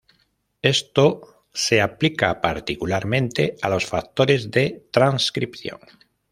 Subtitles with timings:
[0.63, 5.79] Esto se aplica particularmente a los factores de transcripción.